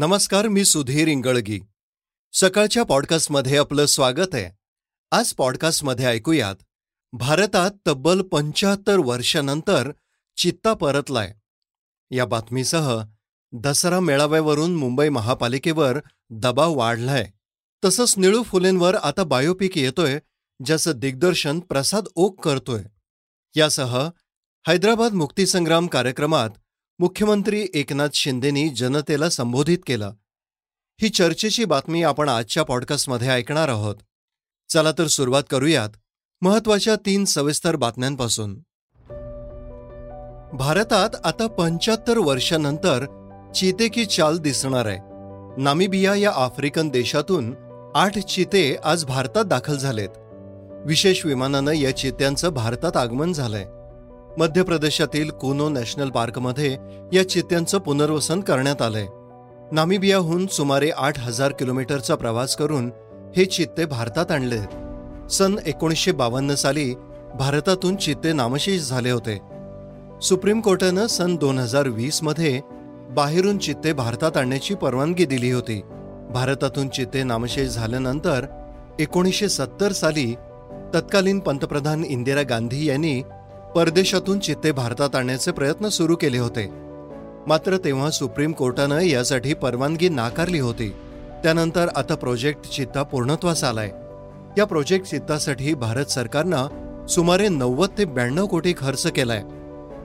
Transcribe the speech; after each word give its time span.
नमस्कार 0.00 0.48
मी 0.48 0.64
सुधीर 0.64 1.08
इंगळगी. 1.08 1.60
सकाळच्या 2.32 2.82
पॉडकास्टमध्ये 2.82 3.56
आपलं 3.56 3.86
स्वागत 3.86 4.34
आहे. 4.34 4.58
आज 5.10 5.32
पॉडकास्टमध्ये 5.32 6.06
ऐकूयात 6.06 6.54
भारतात 7.12 7.70
तब्बल 7.86 8.22
पंच्याहत्तर 8.22 8.96
वर्षानंतर 8.98 9.92
चित्ता 10.36 10.74
परतलाय. 10.74 11.34
या 12.10 12.24
बातमीसह 12.24 13.04
दसरा 13.52 14.00
मेळाव्यावरून 14.00 14.76
मुंबई 14.76 15.08
महापालिकेवर 15.08 15.98
दबाव 16.30 16.72
वाढलाय. 16.72 17.30
तसंच 17.84 18.14
निळू 18.18 18.42
फुलेंवर 18.42 18.94
आता 18.94 19.24
बायोपिक 19.24 19.78
येतोय 19.78 20.18
ज्याचं 20.64 20.92
दिग्दर्शन 20.96 21.60
प्रसाद 21.60 22.04
ओक 22.14 22.44
करतोय. 22.44 22.82
यासह 23.56 24.10
हैदराबाद 24.68 25.12
मुक्तीसंग्राम 25.12 25.86
कार्यक्रमात 25.86 26.50
मुख्यमंत्री 27.00 27.66
एकनाथ 27.74 28.08
शिंदेनी 28.14 28.68
जनतेला 28.68 29.30
संबोधित 29.30 29.78
केलं. 29.86 30.12
ही 31.02 31.08
चर्चेची 31.08 31.64
बातमी 31.64 32.02
आपण 32.02 32.28
आजच्या 32.28 32.62
पॉडकास्टमध्ये 32.62 33.28
ऐकणार 33.28 33.68
आहोत. 33.68 33.96
चला 34.68 34.92
तर 34.92 35.06
सुरुवात 35.06 35.42
करूयात 35.50 35.88
महत्त्वाच्या 36.40 36.96
तीन 36.96 37.24
सविस्तर 37.24 37.76
बातम्यांपासून. 37.76 38.54
भारतात 40.56 41.10
आता 41.24 41.46
पंच्याहत्तर 41.46 42.18
वर्षानंतर 42.18 43.06
चिते 43.54 43.88
की 43.88 44.04
चाल 44.04 44.38
दिसणार 44.38 44.86
आहे. 44.86 44.98
नामिबिया 45.62 46.14
या 46.14 46.32
आफ्रिकन 46.34 46.88
देशातून 46.88 47.54
आठ 47.94 48.18
चिते 48.18 48.76
आज 48.84 49.04
भारतात 49.04 49.44
दाखल 49.44 49.76
झालेत. 49.76 50.10
विशेष 50.86 51.26
विमानानं 51.26 51.72
या 51.72 51.96
चित्यांचं 51.96 52.48
भारतात 52.48 52.96
आगमन 52.96 53.32
झालंय. 53.32 53.66
मध्य 54.38 54.62
प्रदेशातील 54.62 55.30
कुनो 55.30 55.68
नॅशनल 55.68 56.10
पार्कमध्ये 56.10 56.76
या 57.12 57.28
चित्त्यांचं 57.28 57.78
पुनर्वसन 57.78 58.40
करण्यात 58.40 58.82
आलंय. 58.82 59.06
नामिबियाहून 59.72 60.46
सुमारे 60.46 60.90
आठ 60.90 61.18
हजार 61.18 61.52
किलोमीटरचा 61.52 62.14
प्रवास 62.14 62.56
करून 62.56 62.90
हे 63.36 63.44
चित्ते 63.44 63.84
भारतात 63.84 64.30
आणले. 64.30 64.58
सन 65.30 65.56
एकोणीसशे 65.66 66.12
बावन्न 66.12 66.54
साली 66.54 66.94
भारतातून 67.38 67.96
चित्ते 67.96 68.32
नामशेष 68.32 68.82
झाले 68.82 69.10
होते. 69.10 69.38
सुप्रीम 70.22 70.60
कोर्टानं 70.60 71.06
सन 71.06 71.36
दोन 71.36 71.58
हजार 71.58 71.88
वीसमध्ये 71.88 72.60
बाहेरून 73.10 73.58
चित्ते 73.58 73.92
भारतात 73.92 74.36
आणण्याची 74.36 74.74
परवानगी 74.74 75.24
दिली 75.24 75.50
होती. 75.50 75.80
भारतातून 76.30 76.88
चित्ते 76.88 77.22
नामशेष 77.22 77.68
झाल्यानंतर 77.68 78.46
एकोणीसशे 78.98 79.48
सत्तर 79.48 79.92
साली 79.92 80.34
तत्कालीन 80.94 81.38
पंतप्रधान 81.38 82.04
इंदिरा 82.04 82.42
गांधी 82.42 82.88
यांनी 82.88 83.22
परदेशातून 83.76 84.38
चित्ते 84.38 84.72
भारतात 84.72 85.16
आणण्याचे 85.16 85.52
प्रयत्न 85.52 85.88
सुरू 85.88 86.16
केले 86.16 86.38
होते. 86.38 86.70
मात्र 87.46 87.76
तेव्हा 87.76 88.10
सुप्रीम 88.10 88.52
कोर्टानं 88.52 89.00
यासाठी 89.00 89.54
परवानगी 89.54 90.08
नाकारली 90.08 90.58
होती. 90.58 90.88
त्यानंतर 91.42 91.88
आता 91.96 92.14
प्रोजेक्ट 92.14 92.70
चित्ता 92.70 93.02
पूर्णत्वास 93.02 93.64
आलाय. 93.64 93.90
या 94.58 94.64
प्रोजेक्ट 94.64 95.06
चित्तासाठी 95.06 95.74
भारत 95.74 96.04
सरकारनं 96.04 96.66
सुमारे 97.06 97.48
नव्वद 97.48 97.88
ते 97.98 98.04
ब्याण्णव 98.04 98.46
कोटी 98.46 98.74
खर्च 98.78 99.06
केलाय. 99.06 99.42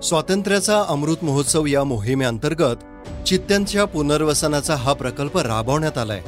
स्वातंत्र्याचा 0.03 0.84
अमृत 0.88 1.18
महोत्सव 1.22 1.66
या 1.66 1.84
मोहिमेअंतर्गत 1.84 2.75
चित्त्यांच्या 3.28 3.85
पुनर्वसनाचा 3.85 4.75
हा 4.75 4.94
प्रकल्प 4.94 5.38
राबवण्यात 5.38 5.97
आलाय. 5.97 6.22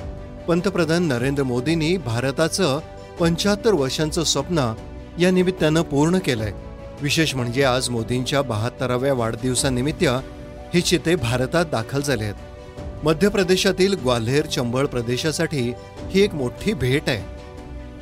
पंतप्रधान 0.48 1.04
नरेंद्र 1.04 1.44
मोदींनी 1.44 1.98
भारताचं 1.98 2.80
पंच्याहत्तर 3.20 3.74
वर्षांचं 3.74 4.24
स्वप्न 4.24 4.74
या 5.20 5.32
निमित्तानं 5.32 5.82
पूर्ण 5.82 6.18
केलंय. 6.18 6.52
विशेष 7.02 7.34
म्हणजे 7.36 7.64
आज 7.64 7.90
मोदींच्या 7.90 8.42
बहात्तराव्या 8.42 9.14
वाढदिवसानिमित्त 9.14 10.04
हे 10.74 10.82
चिते 10.82 11.16
भारतात 11.16 11.66
दाखल 11.66 12.02
झाले 12.02 12.24
आहेत. 12.24 13.04
मध्य 13.04 13.30
प्रदेशातील 13.30 13.94
ग्वाल्हेर 13.94 14.46
चंबळ 14.46 14.86
प्रदेशासाठी 14.86 15.72
ही 16.10 16.22
एक 16.22 16.34
मोठी 16.34 16.74
भेट 16.74 17.10
आहे. 17.10 17.22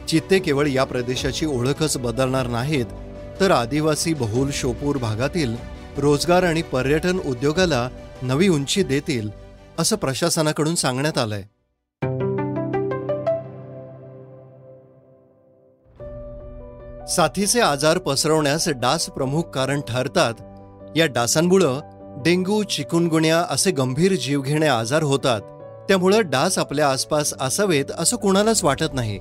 चित्ते 0.08 0.40
केवळ 0.40 0.68
या 0.68 0.84
प्रदेशाची 0.84 1.46
ओळखच 1.46 1.98
बदलणार 1.98 2.48
नाहीत 2.48 2.86
तर 3.40 3.52
आदिवासी 3.52 4.14
बहुल 4.14 4.50
शोपूर 4.54 4.98
भागातील 4.98 5.56
रोजगार 5.98 6.44
आणि 6.44 6.62
पर्यटन 6.62 7.20
उद्योगाला 7.20 7.88
नवी 8.22 8.48
उंची 8.48 8.84
देतील 8.84 9.30
असं 9.80 9.96
प्रशासनाकडून 9.96 10.76
सांगण्यात 10.76 11.18
आलंय. 11.18 11.44
साथीचे 17.08 17.60
आजार 17.60 17.98
पसरवण्यास 17.98 18.70
डास 18.70 19.06
प्रमुख 19.06 19.44
कारण 19.44 19.82
ठरतात. 19.82 20.34
या 20.96 21.06
डासांमुळं 21.06 21.80
डेंग्यू 22.24 22.64
चिकुनगुन्या 22.64 23.46
असे 23.50 23.72
गंभीर 23.72 24.14
जीवघेणे 24.14 24.68
आजार 24.68 25.04
होतात. 25.04 25.42
त्यामुळं 25.88 26.22
डास 26.26 26.60
आपल्या 26.60 26.90
आसपास 26.90 27.34
असावेत 27.40 27.86
असं 27.98 28.18
कोणालाच 28.18 28.64
वाटत 28.64 28.94
नाही. 28.94 29.20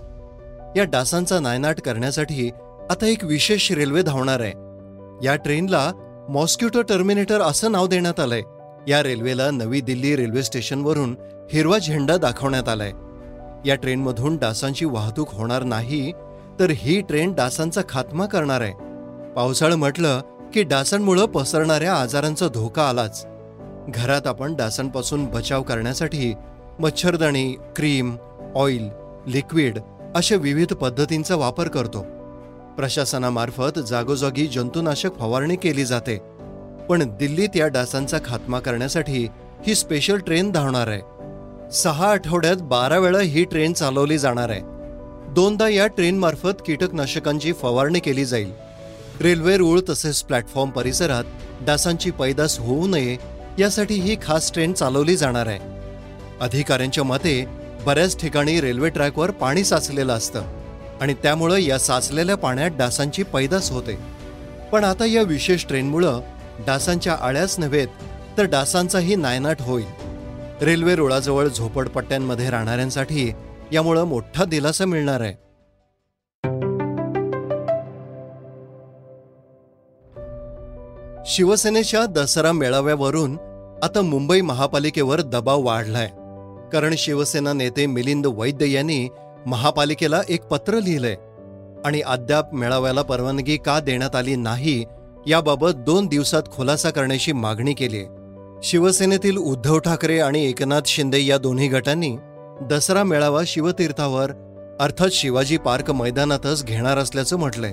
या 0.76 0.84
डासांचा 0.84 1.40
नायनाट 1.40 1.80
करण्यासाठी 1.80 2.50
आता 2.90 3.06
एक 3.06 3.24
विशेष 3.24 3.72
रेल्वे 3.72 4.02
धावणार 4.02 4.40
आहे. 4.40 4.52
या 5.26 5.36
ट्रेनला 5.36 5.92
मॉस्क्युटो 6.28 6.82
टर्मिनेटर 6.82 7.40
असं 7.40 7.72
नाव 7.72 7.86
देण्यात 7.86 8.20
आलंय. 8.20 8.42
या 8.88 9.02
रेल्वेला 9.02 9.50
नवी 9.50 9.80
दिल्ली 9.80 10.16
रेल्वे 10.16 10.42
स्टेशनवरून 10.42 11.16
हिरवा 11.52 11.78
झेंडा 11.78 12.16
दाखवण्यात 12.16 12.68
आलाय. 12.68 12.92
या 13.64 13.74
ट्रेनमधून 13.74 14.36
डासांची 14.36 14.84
वाहतूक 14.84 15.34
होणार 15.34 15.62
नाही 15.62 16.12
तर 16.60 16.70
ही 16.70 17.00
ट्रेन 17.00 17.34
डासांचा 17.34 17.80
खात्मा 17.88 18.26
करणार 18.26 18.60
आहे. 18.60 18.72
पावसाळं 19.32 19.76
म्हटलं 19.76 20.20
की 20.54 20.62
डासांमुळं 20.62 21.26
पसरणाऱ्या 21.26 21.94
आजारांचा 21.94 22.48
धोका 22.48 22.88
आलाच. 22.88 23.26
घरात 23.88 24.26
आपण 24.26 24.56
डासांपासून 24.56 25.24
बचाव 25.24 25.62
करण्यासाठी 25.62 26.34
मच्छरदाणी 26.78 27.52
क्रीम 27.76 28.16
ऑइल 28.54 28.88
लिक्विड 29.26 29.78
अशा 30.14 30.36
विविध 30.36 30.72
पद्धतींचा 30.72 31.36
वापर 31.36 31.68
करतो. 31.68 32.06
प्रशासनामार्फत 32.76 33.78
जागोजागी 33.78 34.46
जंतुनाशक 34.46 35.18
फवारणी 35.18 35.56
केली 35.56 35.84
जाते. 35.84 36.18
पण 36.88 37.16
दिल्लीत 37.16 37.56
या 37.56 37.68
डासांचा 37.68 38.18
खात्मा 38.24 38.60
करण्यासाठी 38.60 39.28
ही 39.66 39.74
स्पेशल 39.74 40.16
ट्रेन 40.16 40.50
धावणार 40.50 40.88
आहे. 40.88 41.00
सहा 41.72 42.10
आठवड्यात 42.10 42.56
बारा 42.56 42.98
वेळा 42.98 43.20
ही 43.20 43.44
ट्रेन 43.44 43.72
चालवली 43.72 44.18
जाणार 44.18 44.50
आहे. 44.50 44.73
दोनदा 45.34 45.68
या 45.68 45.86
ट्रेनमार्फत 45.86 46.60
कीटकनाशकांची 46.66 47.52
फवारणी 47.52 48.00
केली 48.00 48.24
जाईल. 48.24 48.50
रेल्वे 49.20 49.56
रूळ 49.56 49.80
तसेच 49.88 50.22
प्लॅटफॉर्म 50.22 50.70
परिसरात 50.70 51.24
डासांची 51.60 52.10
पैदास 52.10 52.58
होऊ 52.58 52.86
नये 52.86 53.16
यासाठी 53.58 53.94
ही 53.94 54.16
खास 54.22 54.52
ट्रेन 54.52 54.72
चालवली 54.72 55.16
जाणार 55.16 55.46
आहे. 55.46 55.58
अधिकाऱ्यांच्या 56.40 57.04
मते 57.04 57.44
बऱ्याच 57.86 58.20
ठिकाणी 58.20 58.60
रेल्वे 58.60 58.88
ट्रॅकवर 58.88 59.30
पाणी 59.30 59.64
साचलेलं 59.64 60.12
असतं 60.12 60.42
आणि 61.00 61.14
त्यामुळं 61.14 61.56
या 61.56 61.78
साचलेल्या 61.78 62.36
पाण्यात 62.36 62.70
डासांची 62.70 63.22
पैदास 63.22 63.70
होते. 63.70 63.98
पण 64.72 64.84
आता 64.84 65.04
या 65.04 65.22
विशेष 65.22 65.66
ट्रेनमुळं 65.66 66.20
डासांच्या 66.66 67.16
आळ्याच 67.20 67.58
नव्हेत 67.58 67.88
तर 68.38 68.44
डासांचाही 68.44 69.16
नायनाट 69.16 69.62
होईल. 69.62 69.86
रेल्वे 70.62 70.94
रुळाजवळ 70.94 71.48
झोपडपट्ट्यांमध्ये 71.48 72.50
राहणाऱ्यांसाठी 72.50 73.32
यामुळं 73.74 74.04
मोठा 74.04 74.44
दिलासा 74.44 74.84
मिळणार 74.84 75.20
आहे. 75.20 75.32
शिवसेनेच्या 81.26 82.06
दसरा 82.06 82.52
मेळाव्यावरून 82.52 83.36
आता 83.82 84.02
मुंबई 84.02 84.40
महापालिकेवर 84.40 85.20
दबाव 85.20 85.62
वाढलाय. 85.62 86.06
कारण 86.72 86.94
शिवसेना 86.98 87.52
नेते 87.52 87.86
मिलिंद 87.86 88.26
वैद्य 88.26 88.70
यांनी 88.70 89.08
महापालिकेला 89.46 90.20
एक 90.28 90.42
पत्र 90.42 90.74
लिहिलंय. 90.74 91.16
आणि 91.84 92.00
अद्याप 92.00 92.54
मेळाव्याला 92.54 93.02
परवानगी 93.02 93.56
का 93.56 93.80
देण्यात 93.80 94.16
आली 94.16 94.36
नाही 94.36 94.84
याबाबत 95.26 95.70
दोन 95.70 96.06
दिवसात 96.06 96.42
खुलासा 96.52 96.90
करण्याची 96.90 97.32
मागणी 97.32 97.74
केली 97.74 98.04
शिवसेनेतील 98.62 99.36
उद्धव 99.36 99.78
ठाकरे 99.78 100.18
आणि 100.18 100.48
एकनाथ 100.48 100.80
शिंदे 100.86 101.20
या 101.20 101.38
दोन्ही 101.38 101.68
गटांनी 101.68 102.16
दसरा 102.62 103.02
मेळावा 103.02 103.42
शिवतीर्थावर 103.46 104.32
अर्थात 104.80 105.08
शिवाजी 105.12 105.56
पार्क 105.56 105.90
मैदानातच 105.90 106.64
घेणार 106.64 106.98
असल्याचं 106.98 107.36
म्हटलंय. 107.36 107.72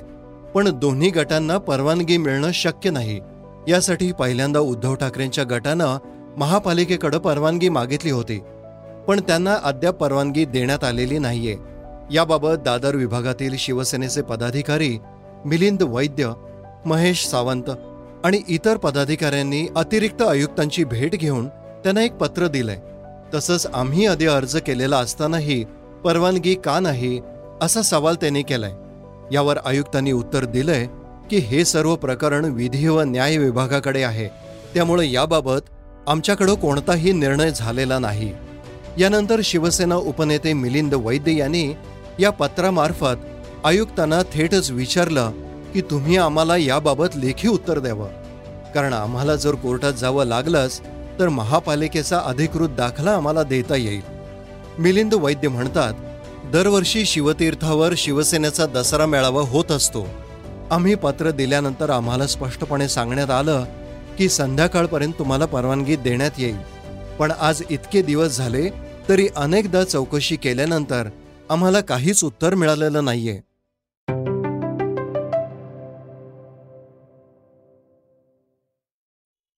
पण 0.55 0.79
दोन्ही 0.79 1.09
गटांना 1.09 1.57
परवानगी 1.57 2.17
मिळणं 2.17 2.51
शक्य 2.51 2.89
नाही. 2.89 3.19
यासाठी 3.67 4.11
पहिल्यांदा 4.11 4.59
उद्धव 4.59 4.95
ठाकरेंच्या 4.95 5.43
गटानं 5.49 5.97
महापालिकेकडं 6.37 7.17
परवानगी 7.17 7.69
मागितली 7.69 8.11
होती. 8.11 8.39
पण 9.07 9.19
त्यांना 9.19 9.57
अद्याप 9.63 9.93
परवानगी 9.93 10.45
देण्यात 10.45 10.83
आलेली 10.83 11.17
नाहीये. 11.17 11.55
याबाबत 12.11 12.55
दादर 12.65 12.95
विभागातील 12.95 13.55
शिवसेनेचे 13.57 14.21
पदाधिकारी 14.21 14.97
मिलिंद 15.45 15.83
वैद्य 15.83 16.33
महेश 16.85 17.27
सावंत 17.27 17.69
आणि 18.23 18.41
इतर 18.47 18.77
पदाधिकाऱ्यांनी 18.77 19.67
अतिरिक्त 19.75 20.21
आयुक्तांची 20.21 20.83
भेट 20.83 21.11
घेऊन 21.11 21.47
त्यांना 21.47 22.01
एक 22.01 22.13
पत्र 22.13 22.47
दिलंय. 22.47 22.79
तसंच 23.33 23.67
आम्ही 23.73 24.05
आधी 24.05 24.25
अर्ज 24.25 24.57
केलेला 24.57 24.97
असतानाही 24.97 25.65
परवानगी 26.03 26.55
का 26.55 26.79
नाही 26.79 27.21
असा 27.61 27.81
सवाल 27.81 28.15
त्यांनी 28.15 28.41
केलाय. 28.43 28.71
यावर 29.31 29.57
आयुक्तांनी 29.65 30.11
उत्तर 30.11 30.45
दिलंय 30.45 30.87
की 31.29 31.37
हे 31.37 31.65
सर्व 31.65 31.95
प्रकरण 31.95 32.45
विधी 32.45 32.87
व 32.87 33.01
न्याय 33.01 33.37
विभागाकडे 33.37 34.03
आहे. 34.03 34.27
त्यामुळे 34.73 35.11
याबाबत 35.11 35.69
आमच्याकडं 36.07 36.53
कोणताही 36.53 37.11
निर्णय 37.11 37.51
झालेला 37.51 37.99
नाही. 37.99 38.33
यानंतर 38.97 39.39
शिवसेना 39.43 39.95
उपनेते 39.95 40.53
मिलिंद 40.53 40.93
वैद्य 40.93 41.37
यांनी 41.37 41.73
या 42.19 42.29
पत्रामार्फत 42.29 43.15
आयुक्तांना 43.63 44.21
थेटच 44.33 44.71
विचारलं 44.71 45.31
की 45.73 45.81
तुम्ही 45.81 46.17
आम्हाला 46.17 46.57
याबाबत 46.57 47.15
लेखी 47.15 47.47
उत्तर 47.47 47.79
द्यावं. 47.79 48.07
कारण 48.75 48.93
आम्हाला 48.93 49.35
जर 49.35 49.55
कोर्टात 49.55 49.93
जावं 49.93 50.25
लागलंच 50.25 50.81
तर 51.19 51.29
महापालिकेचा 51.29 52.19
अधिकृत 52.19 52.69
दाखला 52.69 53.11
आम्हाला 53.11 53.43
देता 53.43 53.75
येईल. 53.75 54.01
मिलिंद 54.79 55.13
वैद्य 55.13 55.47
म्हणतात 55.47 55.93
दरवर्षी 56.51 57.05
शिवतीर्थावर 57.05 57.93
शिवसेनेचा 57.97 58.65
दसरा 58.65 59.05
मेळावा 59.05 59.41
होत 59.41 59.71
असतो. 59.71 60.07
आम्ही 60.71 60.95
पत्र 60.95 61.31
दिल्यानंतर 61.31 61.89
आम्हाला 61.89 62.27
स्पष्टपणे 62.27 62.87
सांगण्यात 62.87 63.29
आलं 63.29 63.65
की 64.17 64.29
संध्याकाळपर्यंत 64.29 65.13
तुम्हाला 65.19 65.45
परवानगी 65.45 65.95
देण्यात 65.95 66.31
येईल. 66.37 66.57
पण 67.19 67.31
आज 67.39 67.61
इतके 67.69 68.01
दिवस 68.01 68.37
झाले 68.37 68.69
तरी 69.09 69.27
अनेकदा 69.35 69.83
चौकशी 69.83 70.35
केल्यानंतर 70.35 71.09
आम्हाला 71.49 71.81
काहीच 71.81 72.23
उत्तर 72.23 72.55
मिळालेलं 72.55 73.05
नाहीये. 73.05 73.39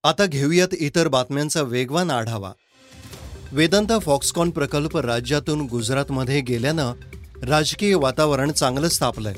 आता 0.05 0.25
घेऊयात 0.25 0.73
इतर 0.73 1.07
बातम्यांचा 1.07 1.61
वेगवान 1.61 2.09
आढावा. 2.11 2.51
वेदांता 3.51 3.99
फॉक्सकॉन 3.99 4.49
प्रकल्प 4.49 4.97
राज्यातून 4.97 5.61
गुजरातमध्ये 5.61 6.41
गेल्यानं 6.41 6.91
राजकीय 7.47 7.95
वातावरण 7.95 8.51
चांगलंच 8.51 8.99
तापलंय 9.01 9.33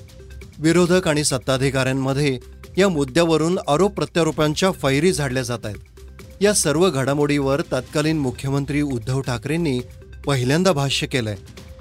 विरोधक 0.60 1.08
आणि 1.08 1.24
सत्ताधिकाऱ्यांमध्ये 1.24 2.38
या 2.78 2.90
मुद्द्यावरून 2.90 3.58
आरोप 3.68 3.94
प्रत्यारोपांच्या 3.94 4.72
फैरी 4.72 5.12
झाडल्या 5.14 5.44
जात 5.44 5.66
आहेत 5.66 6.42
या 6.42 6.54
सर्व 6.54 6.90
घडामोडीवर 6.90 7.62
तत्कालीन 7.62 8.18
मुख्यमंत्री 8.18 8.82
उद्धव 8.82 9.22
ठाकरेंनी 9.22 9.80
पहिल्यांदा 10.26 10.72
भाष्य 10.72 11.08
केलंय. 11.08 11.36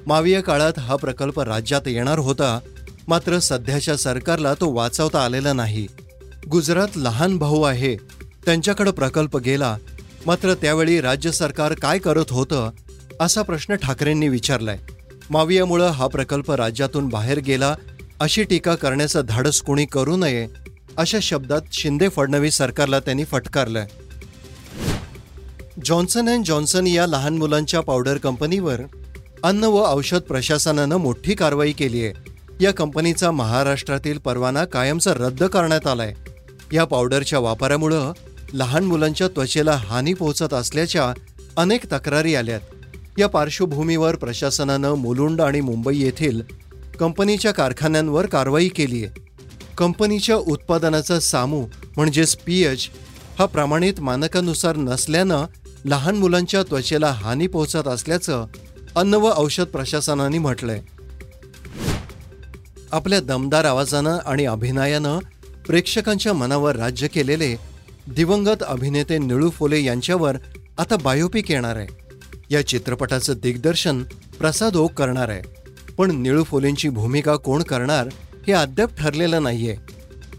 मावीय 0.07 0.41
काळात 0.41 0.79
हा 0.79 0.97
प्रकल्प 0.97 1.41
राज्यात 1.41 1.89
येणार 1.89 2.19
होता 2.19 2.59
मात्र 3.09 3.39
सध्याच्या 3.39 3.97
सरकारला 3.97 4.55
तो 4.55 4.73
वाचवता 4.73 5.25
आलेला 5.25 5.53
नाही. 5.53 5.87
गुजरात 6.51 6.97
लहान 6.97 7.37
भाऊ 7.39 7.63
आहे 7.63 7.97
त्यांच्याकडं 8.47 8.91
प्रकल्प 8.91 9.37
गेला 9.37 9.77
मात्र 10.27 10.55
त्यावेळी 10.55 11.01
राज्य 11.01 11.33
सरकार 11.33 11.73
काय 11.73 11.99
करत 11.99 12.25
होतं 12.31 12.71
असा 13.21 13.43
प्रश्न 13.43 13.75
ठाकरेंनी 13.75 14.29
विचारलाय. 14.29 14.79
मावियामुळं 15.31 15.89
हा 15.89 16.07
प्रकल्प 16.07 16.53
राज्यातून 16.53 17.09
बाहेर 17.09 17.39
गेला 17.39 17.75
अशी 18.21 18.43
टीका 18.43 18.75
करण्याचं 18.75 19.23
धाडस 19.25 19.61
कोणी 19.61 19.85
करू 19.85 20.17
नये 20.17 20.47
अशा 20.97 21.19
शब्दात 21.23 21.61
शिंदे 21.73 22.09
फडणवीस 22.09 22.57
सरकारला 22.57 23.01
त्यांनी 23.01 23.25
फटकारलंय. 23.25 23.87
जॉन्सन 25.85 26.29
अँड 26.29 26.45
जॉन्सन 26.45 26.87
या 26.87 27.07
लहान 27.07 27.39
मुलांच्या 27.39 27.81
पावडर 27.81 28.17
कंपनीवर 28.17 28.81
अन्न 29.43 29.65
व 29.65 29.85
औषध 29.87 30.19
प्रशासनानं 30.19 30.97
मोठी 30.97 31.35
कारवाई 31.35 31.73
केली 31.73 32.05
आहे. 32.05 32.13
या 32.61 32.73
कंपनीचा 32.73 33.31
महाराष्ट्रातील 33.31 34.19
परवाना 34.19 34.65
कायमचा 34.65 35.13
रद्द 35.15 35.45
करण्यात 35.45 35.87
आलाय. 35.87 36.15
या 36.73 36.85
पावडरच्या 36.85 37.39
वापरामुळं 37.39 38.13
लहान 38.55 38.85
मुलांच्या 38.85 39.29
त्वचेला 39.29 39.73
हानी 39.73 40.15
पोहोचत 40.15 40.55
असल्याच्या 40.55 41.13
अनेक 41.57 41.93
तक्रारी 41.93 42.35
आल्यात. 42.35 42.61
या 43.19 43.29
पार्श्वभूमीवर 43.29 44.15
प्रशासनानं 44.15 44.95
मुलुंड 44.95 45.41
आणि 45.41 45.61
मुंबई 45.61 45.99
येथील 45.99 46.41
कंपनीच्या 47.01 47.53
कारखान्यांवर 47.53 48.27
कारवाई 48.27 48.69
केली 48.69 49.05
आहे. 49.05 49.21
कंपनीच्या 49.79 50.37
उत्पादनाचा 50.37 51.21
सामू 51.21 51.67
म्हणजेच 51.97 52.37
पीएच 52.37 52.89
हा 53.39 53.47
प्रमाणित 53.47 54.01
मानकानुसार 54.01 54.77
नसल्यानं 54.77 55.45
लहान 55.85 56.17
मुलांच्या 56.17 56.63
त्वचेला 56.63 57.11
हानी 57.11 57.47
पोहोचत 57.47 57.89
असल्याचं 57.89 58.47
अन्न 58.97 59.15
व 59.15 59.33
औषध 59.37 59.65
प्रशासनाने 59.65 60.39
म्हटलंय. 60.39 60.81
आपल्या 62.93 63.21
दमदार 63.21 63.65
आवाजानं 63.65 64.19
आणि 64.27 64.45
अभिनयानं 64.45 65.19
प्रेक्षकांच्या 65.67 66.33
मनावर 66.33 66.77
राज्य 66.77 67.09
केलेले 67.09 67.74
दिवंगत 68.09 68.63
अभिनेते 68.67 69.19
निळू 69.19 69.51
फोले 69.51 69.85
यांच्यावर 69.85 70.37
आता 70.79 70.97
बायोपिक 70.97 71.51
येणार 71.51 71.77
आहे. 71.77 71.87
या 72.51 72.67
चित्रपटाचं 72.67 73.35
दिग्दर्शन 73.43 74.03
प्रसाद 74.39 74.77
ओक 74.77 74.93
करणार 74.93 75.29
आहे. 75.29 75.43
पण 75.97 76.23
निळू 76.23 76.43
फोलेंची 76.43 76.89
भूमिका 76.89 77.37
कोण 77.37 77.63
करणार 77.63 78.09
हे 78.47 78.53
अद्याप 78.53 78.95
ठरलेलं 78.99 79.43
नाहीये. 79.43 79.77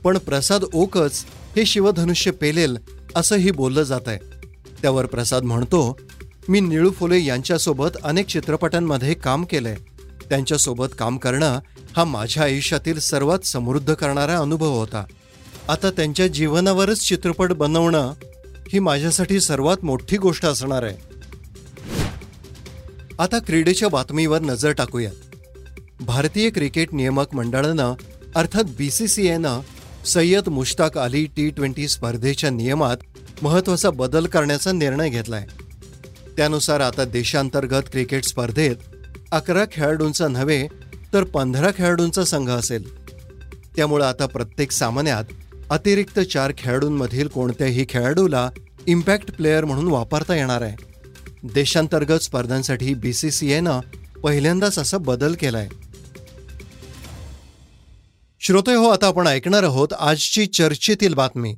पण 0.04 0.18
प्रसाद 0.18 0.64
ओकच 0.74 1.26
हे 1.56 1.66
शिवधनुष्य 1.66 2.32
पेलेल 2.32 2.78
असंही 3.16 3.52
बोललं 3.52 3.84
जात 3.84 4.08
आहे 4.08 4.18
त्यावर 4.82 5.06
प्रसाद 5.06 5.44
म्हणतो 5.44 5.98
मी 6.50 6.60
निळू 6.60 6.92
फुले 6.92 7.24
यांच्यासोबत 7.24 7.98
अनेक 8.04 8.28
चित्रपटांमध्ये 8.28 9.14
काम 9.14 9.44
केलंय. 9.44 9.76
त्यांच्यासोबत 10.30 10.88
काम 11.00 11.18
करणं 11.18 11.60
हा 11.98 12.04
माझ्या 12.04 12.44
आयुष्यातील 12.44 13.00
सर्वात 13.00 13.46
समृद्ध 13.46 13.94
करणारा 13.94 14.38
अनुभव 14.38 14.80
होता. 14.80 15.04
आता 15.70 15.90
त्यांच्या 15.92 16.28
जीवनावरच 16.28 17.00
चित्रपट 17.00 17.52
बनवणं 17.52 18.14
ही 18.70 18.80
माझ्यासाठी 18.80 19.40
सर्वात 19.40 19.86
मोठी 19.86 20.18
गोष्ट 20.18 20.46
असणार 20.46 20.84
आहे. 20.84 20.98
आता 23.20 23.40
क्रीडेच्या 23.40 23.90
बातमीवर 23.90 24.42
नजर 24.42 24.72
टाकूयात. 24.72 25.14
भारतीय 26.00 26.50
क्रिकेट 26.50 26.94
नियामक 26.94 27.36
मंडळानं 27.36 27.94
अर्थात 28.36 28.64
बी 28.78 28.92
सी 28.92 29.08
सी 29.08 29.28
एनं 29.28 29.60
सय्यद 30.06 30.50
मुश्ताक 30.50 30.98
अली 30.98 31.26
टी 31.26 31.50
ट्वेंटी 31.50 31.88
स्पर्धेच्या 31.88 32.50
नियमात 32.50 32.98
महत्त्वाचा 33.42 33.90
बदल 33.90 34.26
करण्याचा 34.26 34.72
निर्णय 34.72 35.10
घेतलाय. 35.10 35.46
त्यानुसार 36.38 36.80
आता 36.80 37.06
देशांतर्गत 37.06 37.84
क्रिकेट 37.92 38.24
स्पर्धेत 38.24 38.76
अकरा 39.32 39.66
खेळाडूंचा 39.72 40.28
नव्हे 40.28 40.68
तर 41.14 41.24
पंधरा 41.24 41.72
खेळाडूंचा 41.78 42.24
संघ 42.24 42.50
असेल. 42.50 43.06
त्यामुळे 43.76 44.06
आता 44.06 44.26
प्रत्येक 44.26 44.72
सामन्यात 44.72 45.24
अतिरिक्त 45.70 46.20
चार 46.20 46.52
खेळाडूंमधील 46.58 47.28
कोणत्याही 47.28 47.86
खेळाडूला 47.90 48.50
इम्पॅक्ट 48.88 49.36
प्लेअर 49.36 49.66
म्हणून 49.66 49.88
वापरता 49.88 50.36
येणार 50.36 50.62
आहे. 50.62 50.76
देशांतर्गत 51.44 52.20
स्पर्धांसाठी 52.20 52.94
बी 52.94 53.14
सी 53.14 53.32
सी 53.32 53.52
एनं 53.52 53.80
पहिल्यांदाच 54.24 54.80
असा 54.80 54.98
बदल 54.98 55.34
केलाय. 55.34 55.68
श्रोते 58.40 58.76
हो 58.76 58.90
आता 58.90 59.08
आपण 59.08 59.28
ऐकणार 59.28 59.64
आहोत 59.64 59.88
आजची 60.00 60.46
चर्चेतील 60.46 61.14
बातमी. 61.14 61.56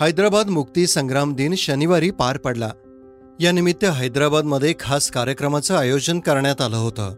हैदराबाद 0.00 0.48
मुक्ती 0.48 0.86
संग्राम 0.86 1.34
दिन 1.34 1.54
शनिवारी 1.54 2.10
पार 2.10 2.36
पडला. 2.36 2.70
यानिमित्त 3.40 3.84
हैदराबादमध्ये 3.84 4.74
खास 4.80 5.10
कार्यक्रमाचं 5.10 5.76
आयोजन 5.76 6.20
करण्यात 6.20 6.60
आलं 6.60 6.76
होतं. 6.76 7.14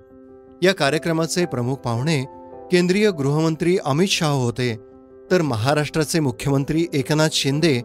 या 0.63 0.75
कार्यक्रमाचे 0.75 1.47
प्रमुख 1.47 1.77
पाहुणे 1.77 2.25
केंद्रीय 2.73 3.11
गृहमंत्री 3.11 3.79
अमित 3.85 4.09
शाह 4.09 4.31
होते. 4.31 4.92
तर 5.33 5.43
महाराष्ट्राचे 5.43 6.21
मुख्यमंत्री 6.21 6.87
एकनाथ 6.95 7.29
शिंदे 7.33 7.79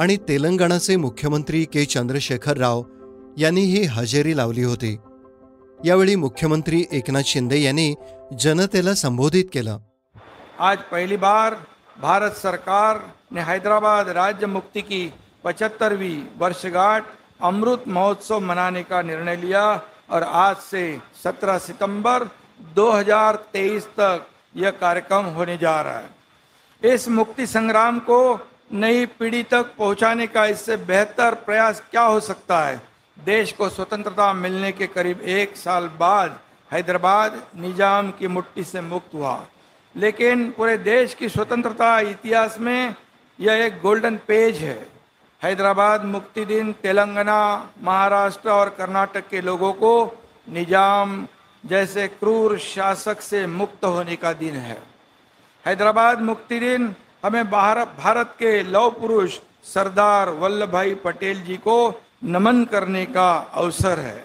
आणि 0.00 0.16
तेलंगणाचे 0.16 0.96
मुख्यमंत्री 0.96 1.64
के 1.64 1.84
चंद्रशेखर 1.84 2.56
राव 2.56 2.82
यांनीही 3.38 3.82
हजेरी 3.84 4.36
लावली 4.36 4.62
होती. 4.62 4.98
यावेळी 5.84 6.16
मुख्यमंत्री 6.16 6.84
एकनाथ 6.92 7.22
शिंदे 7.26 7.58
यांनी 7.58 7.94
जनतेला 8.40 8.94
संबोधित 8.94 9.44
केलं. 9.52 9.78
आज 10.58 10.78
पहली 10.78 11.16
बार 11.16 11.54
भारत 12.02 12.30
सरकार 12.30 12.98
ने 13.32 13.40
हैदराबाद 13.40 14.08
राज्य 14.08 14.46
मुक्ति 14.46 14.80
की 14.80 15.12
पचहत्तरवीं 15.44 16.20
वर्षगांठ 16.38 17.04
अमृत 17.40 17.88
महोत्सव 17.88 18.38
मनाने 18.38 18.82
का 18.82 19.02
निर्णय 19.02 19.36
लिया 19.36 19.78
और 20.10 20.22
आज 20.22 20.56
से 20.70 20.98
17 21.24 21.58
सितंबर 21.58 22.24
2023 22.76 23.86
तक 23.96 24.26
यह 24.54 24.70
कार्यक्रम 24.70 25.24
होने 25.24 25.56
जा 25.56 25.82
रहा 25.82 25.98
है। 25.98 26.21
इस 26.82 27.08
मुक्ति 27.08 27.46
संग्राम 27.46 27.98
को 28.00 28.18
नई 28.72 29.04
पीढ़ी 29.18 29.42
तक 29.42 29.74
पहुँचाने 29.78 30.26
का 30.26 30.46
इससे 30.46 30.76
बेहतर 30.76 31.34
प्रयास 31.46 31.82
क्या 31.90 32.02
हो 32.02 32.20
सकता 32.20 32.64
है? 32.64 32.80
देश 33.16 33.52
को 33.52 33.68
स्वतंत्रता 33.68 34.32
मिलने 34.32 34.72
के 34.72 34.86
करीब 34.86 35.20
एक 35.20 35.56
साल 35.56 35.86
बाद 35.98 36.38
हैदराबाद 36.70 37.40
निज़ाम 37.56 38.10
की 38.10 38.28
मुट्ठी 38.28 38.64
से 38.64 38.80
मुक्त 38.80 39.14
हुआ। 39.14 39.38
लेकिन 39.94 40.48
पूरे 40.50 40.76
देश 40.78 41.14
की 41.14 41.28
स्वतंत्रता 41.28 41.98
इतिहास 42.00 42.58
में 42.60 42.94
यह 43.38 43.64
एक 43.64 43.80
गोल्डन 43.82 44.16
पेज 44.26 44.56
है। 44.58 44.78
हैदराबाद 45.42 46.04
मुक्ति 46.04 46.44
दिन 46.44 46.72
तेलंगाना, 46.72 47.70
महाराष्ट्र 47.82 48.50
और 48.50 48.68
कर्नाटक 48.68 49.28
के 49.28 49.40
लोगों 49.40 49.72
को 49.72 49.94
निज़ाम 50.48 51.26
जैसे 51.64 52.06
क्रूर 52.08 52.58
शासक 52.58 53.20
से 53.20 53.46
मुक्त 53.46 53.84
होने 53.84 54.16
का 54.16 54.32
दिन 54.34 54.54
है। 54.56 54.82
हैदराबाद 55.64 56.20
मुक्ति 56.20 56.58
दिन 56.60 56.94
हमें 57.24 57.50
भारत 57.50 57.94
भारत 57.98 58.34
के 58.38 58.62
लौह 58.64 58.88
पुरुष 58.90 59.38
सरदार 59.64 60.30
वल्लभ 60.40 60.70
भाई 60.70 60.94
पटेल 61.04 61.42
जी 61.42 61.56
को 61.58 61.76
नमन 62.24 62.64
करने 62.64 63.04
का 63.06 63.30
अवसर 63.54 63.98
है। 63.98 64.24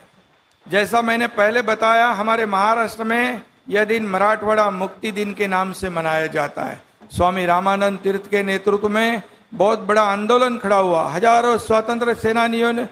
जैसा 0.65 1.01
मैंने 1.01 1.27
पहले 1.29 1.62
बताया, 1.62 2.08
हमारे 2.10 2.46
महाराष्ट्र 2.48 3.03
में 3.03 3.41
यह 3.70 3.84
दिन 3.86 4.08
मराठवाड़ा 4.08 4.70
मुक्ति 4.72 5.12
दिन 5.12 5.34
के 5.34 5.48
नाम 5.48 5.74
से 5.74 5.89
मनाया 5.89 6.27
जाता 6.29 6.63
है। 6.63 6.82
स्वामी 7.12 7.46
रामानंद 7.46 8.00
तीर्थ 8.00 8.29
के 8.29 8.44
नेतृत्व 8.44 8.89
में 8.89 9.22
बहुत 9.53 9.79
बड़ा 9.82 10.01
आंदोलन 10.03 10.58
खड़ा 10.58 10.77
हुआ। 10.77 11.08
हज़ारों 11.10 11.58
स्वतंत्र 11.60 12.13
सेनानियों 12.15 12.72
ने 12.74 12.88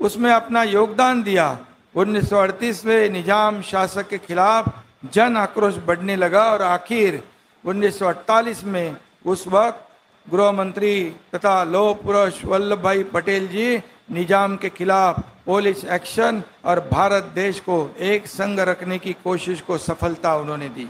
उसमें 0.00 0.30
अपना 0.32 0.62
योगदान 0.64 1.22
दिया। 1.22 1.56
उन्नीस 1.94 2.28
सौ 2.30 2.36
अड़तीस 2.38 2.84
में 2.86 3.08
निज़ाम 3.10 3.60
शासक 3.62 4.08
के 4.08 4.18
खिलाफ 4.20 4.72
जन 5.12 5.36
आक्रोश 5.36 5.76
बढ़ने 5.86 6.16
लगा 6.16 6.44
और 6.44 6.62
आखिर 6.62 7.22
1948 7.64 8.64
में 8.64 8.96
उस 9.26 9.46
वक्त 9.46 9.88
गृह 10.32 10.52
मंत्री 10.52 11.10
तथा 11.34 11.64
लोह 11.64 11.94
पुरुष 11.94 12.44
वल्लभ 12.44 12.82
भाई 12.82 13.02
पटेल 13.02 13.48
जी 13.48 13.76
निज़ाम 14.10 14.56
के 14.56 14.68
खिलाफ 14.68 15.20
पुलिस 15.46 15.84
एक्शन 15.84 16.42
और 16.64 16.80
भारत 16.80 17.24
देश 17.24 17.60
को 17.60 17.94
एक 17.98 18.26
संग 18.26 18.58
रखने 18.58 18.98
की 18.98 19.12
कोशिश 19.12 19.60
को 19.60 19.78
सफलता 19.78 20.36
उन्होंने 20.36 20.68
दी। 20.68 20.86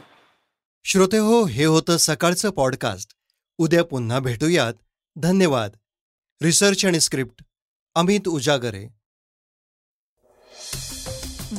श्रोते 0.84 1.16
हो, 1.16 1.44
हे 1.44 1.64
होतं 1.64 1.96
सकाळचं 1.96 2.50
पॉडकास्ट 2.50 3.12
उद्या 3.58 3.84
पुन्हा 3.84 4.20
भेटूयात. 4.20 4.72
धन्यवाद. 5.18 5.76
रिसर्च 6.42 6.86
आणि 6.86 7.00
स्क्रिप्ट 7.00 7.42
अमित 7.96 8.28
उजागरे. 8.28 8.99